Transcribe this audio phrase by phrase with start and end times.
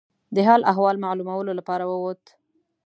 [0.35, 2.23] د حال احوال معلومولو لپاره ووت.